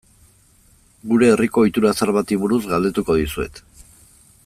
Gure 1.11 1.29
herriko 1.33 1.63
ohitura 1.65 1.91
zahar 1.99 2.13
bati 2.17 2.39
buruz 2.45 2.61
galdetuko 2.73 3.19
dizuet. 3.23 3.63